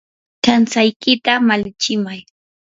kamtsaykita 0.43 1.31
malichimay. 1.47 2.19